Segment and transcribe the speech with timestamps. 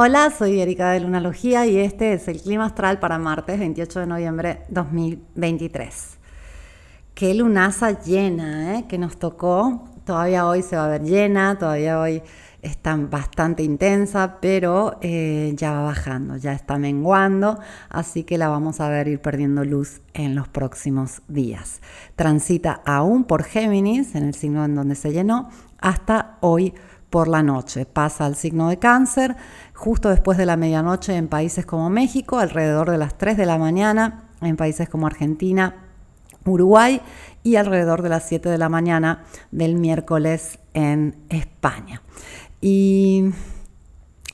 [0.00, 4.06] Hola, soy Erika de Lunalogía y este es el clima astral para martes 28 de
[4.06, 6.18] noviembre 2023.
[7.14, 8.84] Qué lunaza llena ¿eh?
[8.88, 9.88] que nos tocó.
[10.04, 12.22] Todavía hoy se va a ver llena, todavía hoy
[12.62, 17.58] está bastante intensa, pero eh, ya va bajando, ya está menguando,
[17.88, 21.80] así que la vamos a ver ir perdiendo luz en los próximos días.
[22.14, 26.72] Transita aún por Géminis, en el signo en donde se llenó, hasta hoy
[27.10, 27.86] por la noche.
[27.86, 29.36] Pasa al signo de cáncer
[29.74, 33.58] justo después de la medianoche en países como México, alrededor de las 3 de la
[33.58, 35.84] mañana en países como Argentina,
[36.44, 37.00] Uruguay
[37.42, 42.02] y alrededor de las 7 de la mañana del miércoles en España.
[42.60, 43.30] Y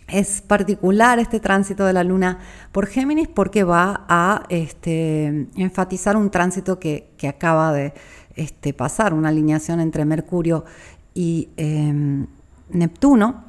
[0.09, 2.39] es particular este tránsito de la luna
[2.73, 7.95] por Géminis porque va a este, enfatizar un tránsito que, acaba de
[8.37, 10.65] este, pasar, una alineación entre Mercurio
[11.15, 12.27] y em,
[12.75, 13.45] Neptuno,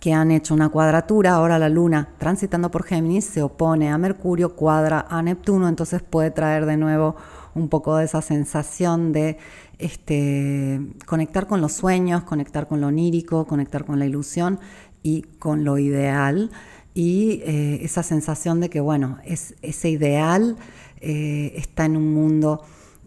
[0.00, 4.56] que han hecho una cuadratura, ahora la luna transitando por Géminis se opone a Mercurio,
[4.56, 7.14] cuadra a Neptuno, entonces puede traer de nuevo
[7.54, 9.38] un poco de esa sensación de
[9.78, 14.58] este, conectar con los sueños, conectar con lo onírico, conectar con la ilusión
[15.02, 16.50] y con lo ideal.
[16.94, 20.56] Y eh, esa sensación de que, bueno, es, ese ideal
[21.00, 22.62] eh, está en un mundo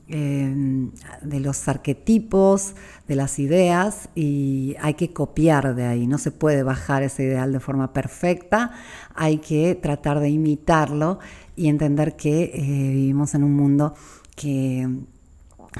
[0.08, 2.76] De los arquetipos,
[3.08, 7.52] de las ideas y hay que copiar de ahí, no se puede bajar ese ideal
[7.52, 8.72] de forma perfecta,
[9.16, 11.18] hay que tratar de imitarlo
[11.56, 13.96] y entender que eh, vivimos en un mundo
[14.36, 14.88] que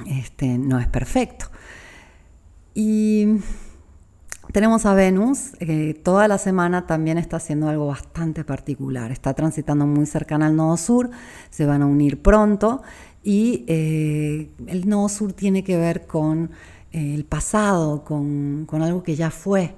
[0.08, 1.46] este, no es perfecto.
[2.74, 3.28] Y
[4.52, 9.86] tenemos a Venus, eh, toda la semana también está haciendo algo bastante particular, está transitando
[9.86, 11.10] muy cercana al nodo sur,
[11.50, 12.82] se van a unir pronto
[13.26, 16.52] y eh, el nodo sur tiene que ver con
[16.92, 19.74] eh, el pasado, con, algo que ya fue.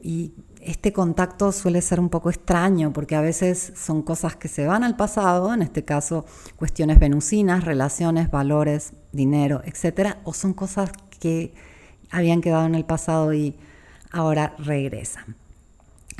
[0.00, 4.64] Y este contacto suele ser un poco extraño porque a veces son cosas que se
[4.64, 10.90] van al pasado, en este caso cuestiones venusinas, relaciones, valores, dinero, etcétera, o son cosas
[11.18, 11.52] que
[12.12, 13.56] habían quedado en el pasado y
[14.12, 15.34] ahora regresan.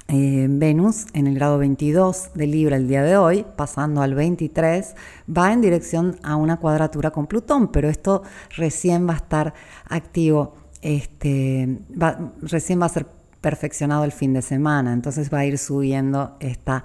[0.08, 4.94] Eh, Venus en el grado 22 de Libra el día de hoy, pasando al 23,
[5.36, 8.22] va en dirección a una cuadratura con Plutón, pero esto
[8.56, 9.54] recién va a estar
[9.88, 11.80] activo, este,
[12.40, 13.06] recién va a ser
[13.40, 16.84] perfeccionado el fin de semana, entonces va a ir subiendo esta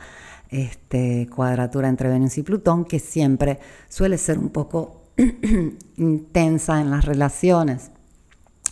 [0.50, 5.12] este, cuadratura entre Venus y Plutón, que siempre suele ser un poco
[5.98, 7.92] intensa en las relaciones,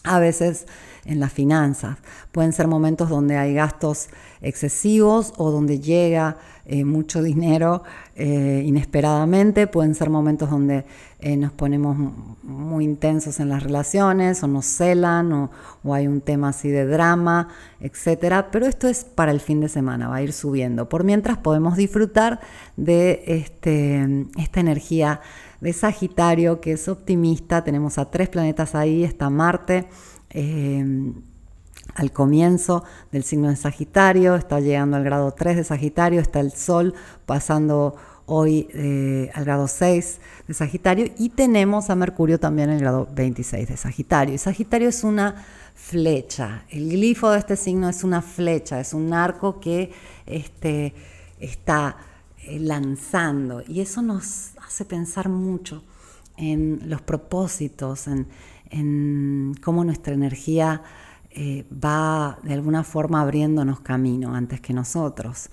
[0.03, 0.65] a veces
[1.09, 1.97] en las finanzas.
[2.31, 4.09] Pueden ser momentos donde hay gastos
[4.41, 7.83] excesivos o donde llega eh, mucho dinero
[8.15, 9.65] eh, inesperadamente.
[9.65, 10.85] Pueden ser momentos donde
[11.19, 11.97] eh, nos ponemos
[12.43, 15.49] muy intensos en las relaciones o nos celan o,
[15.91, 17.49] hay un tema así de drama,
[17.79, 18.45] etc.
[18.51, 20.87] Pero esto es para el fin de semana, va a ir subiendo.
[20.87, 22.39] Por mientras podemos disfrutar
[22.77, 25.21] de este, esta energía
[25.61, 27.63] de Sagitario que es optimista.
[27.63, 29.87] Tenemos a tres planetas ahí, está Marte
[30.29, 31.13] eh,
[31.95, 36.51] al comienzo del signo de Sagitario, está llegando al grado 3 de Sagitario, está el
[36.51, 36.93] Sol
[37.25, 42.81] pasando hoy eh, al grado 6 de Sagitario y tenemos a Mercurio también en el
[42.81, 44.35] grado 26 de Sagitario.
[44.35, 45.43] Y Sagitario es una
[45.73, 49.91] flecha, el glifo de este signo es una flecha, es un arco que
[50.25, 50.93] este,
[51.39, 51.97] está
[52.44, 55.83] eh, lanzando y eso nos hace pensar mucho
[56.38, 58.27] en los propósitos, en,
[58.69, 60.83] en cómo nuestra energía
[61.31, 65.50] eh, va de alguna forma abriéndonos camino antes que nosotros.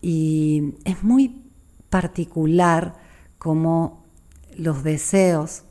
[0.00, 1.42] Y es muy
[1.90, 2.96] particular
[3.38, 4.04] cómo
[4.56, 5.64] los deseos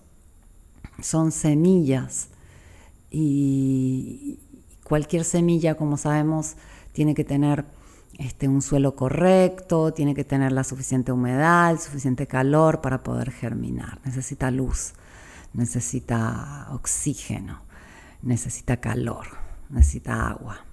[1.01, 2.29] son semillas
[3.09, 4.39] y
[4.83, 6.55] cualquier semilla, como sabemos,
[6.93, 7.65] tiene que tener
[8.21, 13.99] este, un suelo correcto, tiene que tener la suficiente humedad, suficiente calor para poder germinar,
[14.05, 14.93] necesita luz
[15.53, 17.61] necesita oxígeno,
[18.21, 19.27] necesita calor,
[19.69, 20.65] necesita agua.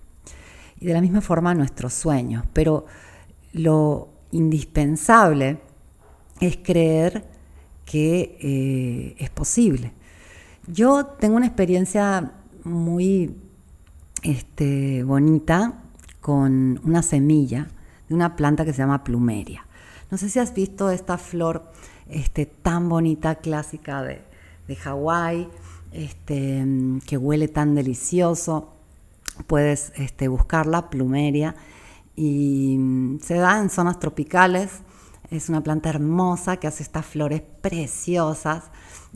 [0.78, 2.44] Y de la misma forma nuestros sueños.
[2.52, 2.86] Pero
[3.52, 5.58] lo indispensable
[6.40, 7.24] es creer
[7.84, 9.92] que eh, es posible.
[10.66, 12.32] Yo tengo una experiencia
[12.64, 13.34] muy
[14.22, 15.82] este, bonita
[16.28, 17.69] con una semilla
[18.06, 19.66] de una planta que se llama plumeria.
[20.10, 21.72] No sé si has visto esta flor
[22.06, 24.20] este, tan bonita, clásica de,
[24.66, 25.48] de Hawái,
[25.90, 26.66] este,
[27.06, 28.75] que huele tan delicioso.
[29.46, 31.54] Puedes este, buscarla, plumeria,
[32.14, 34.82] y mm, se da en zonas tropicales.
[35.30, 38.64] Es una planta hermosa que hace estas flores preciosas.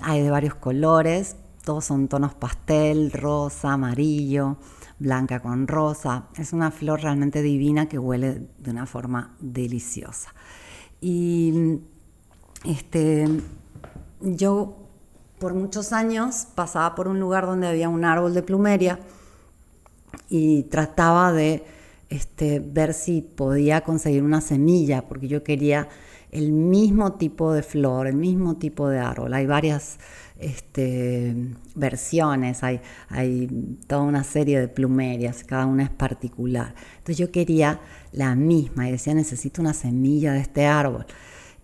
[0.00, 4.56] Hay de varios colores, todos son tonos pastel, rosa, amarillo,
[5.02, 6.28] blanca con rosa.
[6.36, 10.32] Es una flor realmente divina que huele de una forma deliciosa.
[11.00, 11.80] Y
[12.64, 13.28] este,
[14.20, 14.76] yo
[15.38, 19.00] por muchos años pasaba por un lugar donde había un árbol de plumeria
[20.28, 21.64] y trataba de
[22.08, 25.88] este, ver si podía conseguir una semilla, porque yo quería
[26.32, 29.34] el mismo tipo de flor, el mismo tipo de árbol.
[29.34, 29.98] Hay varias
[30.38, 31.36] este,
[31.74, 32.80] versiones, hay,
[33.86, 36.74] toda una serie de plumerias, cada una es particular.
[36.92, 37.80] Entonces yo quería
[38.12, 41.06] la misma y decía, necesito una semilla de este árbol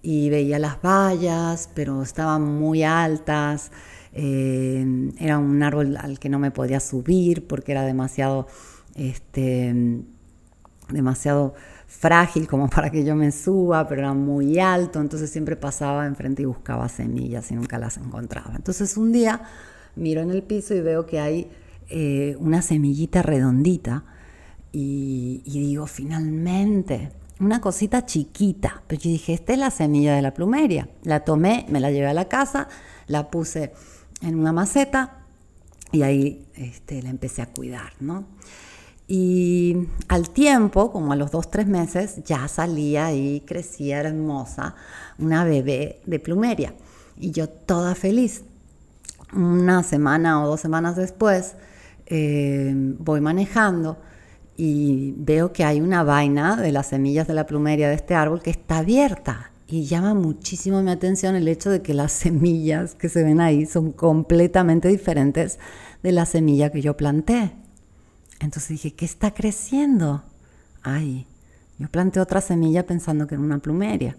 [0.02, 3.72] y veía las vallas, pero estaban muy altas.
[4.12, 8.46] Eh, era un árbol al que no me podía subir porque era demasiado,
[8.94, 10.04] este,
[10.90, 11.54] demasiado
[11.86, 16.42] frágil como para que yo me suba, pero era muy alto, entonces siempre pasaba enfrente
[16.42, 18.54] y buscaba semillas y nunca las encontraba.
[18.56, 19.42] Entonces un día
[19.96, 21.50] miro en el piso y veo que hay
[21.90, 24.04] eh, una semillita redondita
[24.70, 28.82] y, digo, finalmente, una cosita chiquita.
[28.86, 30.88] Pero yo dije, esta es la semilla de la plumeria.
[31.02, 32.68] La tomé, me la llevé a la casa,
[33.06, 33.72] la puse
[34.22, 35.24] en una maceta
[35.90, 38.26] y ahí este, la empecé a cuidar, ¿no?
[39.10, 44.74] Y al tiempo, como a los dos, tres meses, ya salía y crecía hermosa
[45.18, 46.74] una bebé de plumeria.
[47.16, 48.44] Y yo toda feliz.
[49.34, 51.54] Una semana o dos semanas después,
[52.06, 53.98] eh, voy manejando
[54.58, 58.42] y veo que hay una vaina de las semillas de la plumeria de este árbol
[58.42, 59.52] que está abierta.
[59.66, 63.64] Y llama muchísimo mi atención el hecho de que las semillas que se ven ahí
[63.64, 65.58] son completamente diferentes
[66.02, 67.52] de la semilla que yo planté.
[68.40, 70.22] Entonces dije, ¿qué está creciendo?
[70.82, 71.26] Ay,
[71.78, 74.16] yo planté otra semilla pensando que era una plumeria.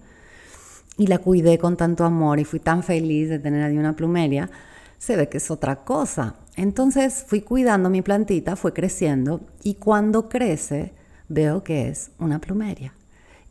[0.98, 4.50] Y la cuidé con tanto amor y fui tan feliz de tener ahí una plumeria.
[4.98, 6.36] Se ve que es otra cosa.
[6.56, 10.94] Entonces fui cuidando mi plantita, fue creciendo y cuando crece
[11.30, 12.94] veo que es una plumeria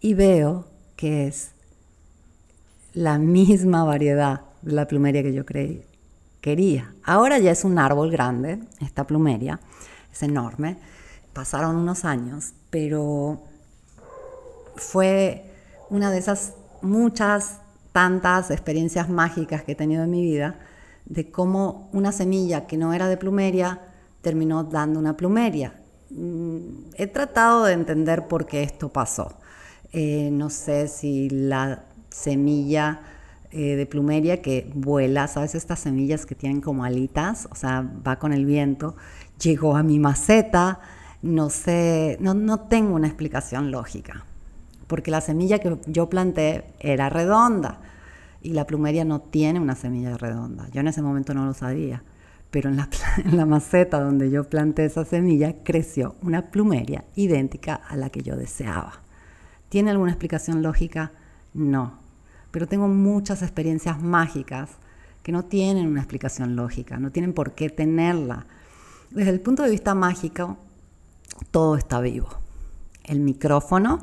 [0.01, 1.53] y veo que es
[2.93, 5.83] la misma variedad de la plumeria que yo creí,
[6.41, 6.93] quería.
[7.05, 9.61] Ahora ya es un árbol grande, esta plumeria,
[10.23, 10.79] enorme.
[11.33, 13.43] Pasaron unos años, pero
[14.77, 15.45] fue
[15.91, 17.61] una de esas muchas,
[17.93, 20.59] tantas experiencias mágicas que he tenido en mi vida
[21.05, 23.81] de cómo una semilla que no era de plumeria
[24.21, 25.81] terminó dando una plumeria.
[26.11, 29.39] Mm, he tratado de entender por qué esto pasó.
[29.93, 33.01] Eh, no sé si la semilla
[33.51, 35.55] eh, de plumeria que vuela, ¿sabes?
[35.55, 38.97] Estas semillas que tienen como alitas, o sea, va con el viento,
[39.41, 40.81] llegó a mi maceta,
[41.23, 44.25] no sé, no, no tengo una explicación lógica,
[44.87, 47.81] porque la semilla que yo planté era redonda
[48.43, 50.69] y la plumeria no tiene una semilla redonda.
[50.71, 52.03] Yo en ese momento no lo sabía,
[52.51, 58.11] pero en la, maceta donde yo planté esa semilla creció una plumeria idéntica a la
[58.11, 59.03] que yo deseaba.
[59.69, 61.13] ¿Tiene alguna explicación lógica?
[61.53, 61.99] No,
[62.51, 64.71] pero tengo muchas experiencias mágicas
[65.23, 68.47] que no tienen una explicación lógica, no tienen por qué tenerla.
[69.11, 70.59] Desde el punto de vista mágico,
[71.51, 72.29] todo está vivo.
[73.05, 74.01] El micrófono,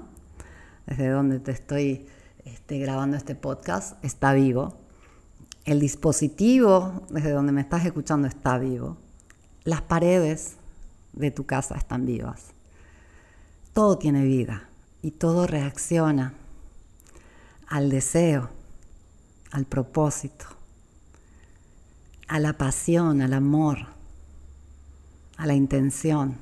[0.88, 2.08] desde donde te estoy
[2.44, 4.78] esté grabando este podcast está vivo.
[5.64, 8.98] El dispositivo desde donde me estás escuchando está vivo.
[9.64, 10.56] Las paredes
[11.14, 12.48] de tu casa están vivas.
[13.74, 14.70] Todo tiene vida
[15.04, 16.34] y todo reacciona
[17.68, 18.50] al deseo,
[19.52, 20.46] al propósito,
[22.28, 23.95] a la pasión, al amor,
[25.38, 26.38] a la intención.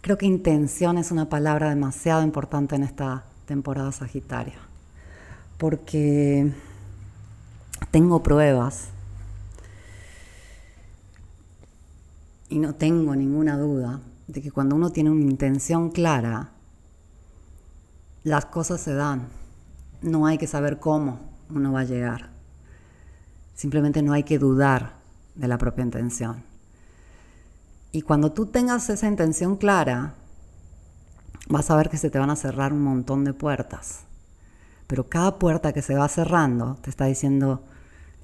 [0.00, 4.58] Creo que intención es una palabra demasiado importante en esta temporada Sagitaria,
[5.58, 6.52] porque
[7.90, 8.88] tengo pruebas
[12.48, 16.50] y no tengo ninguna duda de que cuando uno tiene una intención clara,
[18.22, 19.28] las cosas se dan.
[20.02, 22.30] No hay que saber cómo uno va a llegar.
[23.54, 24.94] Simplemente no hay que dudar
[25.34, 26.42] de la propia intención.
[27.96, 30.16] Y cuando tú tengas esa intención clara,
[31.48, 34.00] vas a ver que se te van a cerrar un montón de puertas.
[34.86, 37.62] Pero cada puerta que se va cerrando te está diciendo,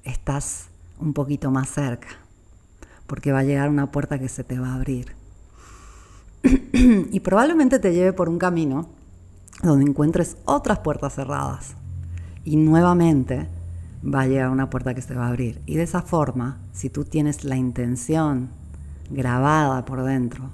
[0.03, 0.65] estás
[0.99, 2.09] un poquito más cerca,
[3.07, 5.15] porque va a llegar una puerta que se te va a abrir.
[6.43, 8.89] y probablemente te lleve por un camino
[9.63, 11.73] donde encuentres otras puertas cerradas.
[12.43, 13.49] Y nuevamente
[14.05, 15.63] va a llegar una puerta que se va a abrir.
[15.65, 18.61] Y de esa forma, si tú tienes la intención
[19.13, 20.51] grabada por dentro,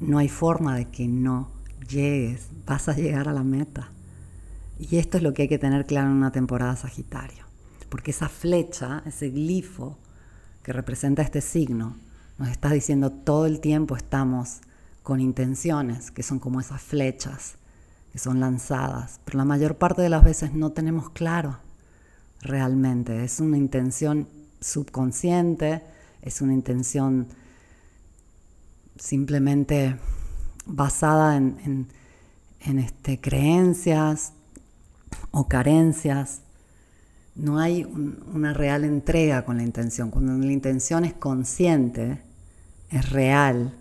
[0.00, 1.50] no hay forma de que no
[1.88, 3.90] llegues, vas a llegar a la meta.
[4.78, 7.44] Y esto es lo que hay que tener claro en una temporada Sagitario.
[7.88, 9.98] Porque esa flecha, ese glifo
[10.62, 11.96] que representa este signo,
[12.38, 14.60] Nos está diciendo todo el tiempo estamos
[15.02, 17.58] con intenciones, que son como esas flechas
[18.12, 21.58] que son lanzadas, pero la mayor parte de las veces no tenemos claro
[22.40, 23.24] realmente.
[23.24, 24.28] Es una intención
[24.60, 25.82] subconsciente,
[26.22, 27.28] es una intención
[28.98, 29.96] simplemente
[30.66, 31.88] basada en,
[32.60, 34.32] este, creencias
[35.30, 36.42] o carencias.
[37.34, 40.10] No hay una real entrega con la intención.
[40.10, 42.20] Cuando la intención es consciente,
[42.90, 43.74] es real,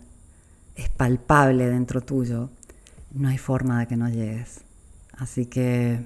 [0.76, 2.50] es palpable dentro tuyo,
[3.12, 4.62] no hay forma de que no llegues.
[5.14, 6.06] Así que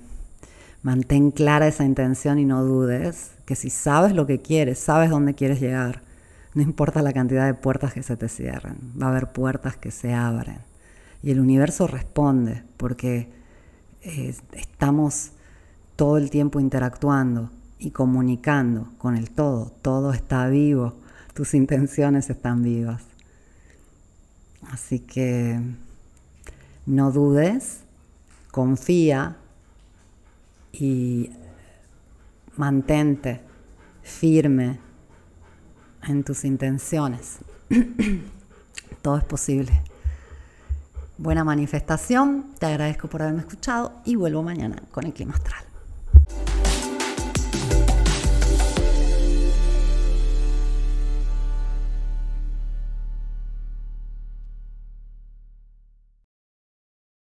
[0.81, 5.33] mantén clara esa intención y no dudes que si sabes lo que quieres, sabes dónde
[5.33, 6.01] quieres llegar,
[6.55, 9.91] no importa la cantidad de puertas que se te cierren, va a haber puertas que
[9.91, 10.59] se abren.
[11.23, 13.29] Y el universo responde porque
[14.01, 15.31] eh, estamos
[15.95, 19.71] todo el tiempo interactuando y comunicando con el todo.
[19.81, 20.95] Todo está vivo,
[21.33, 23.03] tus intenciones están vivas.
[24.71, 25.59] Así que
[26.85, 27.81] no dudes,
[28.51, 29.37] confía
[30.71, 31.31] y
[32.57, 33.41] mantente
[34.01, 34.79] firme
[36.07, 37.39] en tus intenciones.
[39.01, 39.81] Todo es posible.
[41.17, 45.70] Buena manifestación, te agradezco por haberme escuchado y vuelvo mañana con el clima astral.